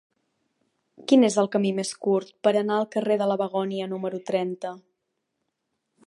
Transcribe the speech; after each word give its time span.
Quin 1.09 1.25
és 1.27 1.35
el 1.41 1.49
camí 1.55 1.73
més 1.79 1.91
curt 2.07 2.31
per 2.47 2.53
anar 2.61 2.79
al 2.79 2.89
carrer 2.95 3.17
de 3.23 3.27
la 3.33 3.37
Begònia 3.41 3.89
número 3.91 4.23
trenta? 4.31 4.73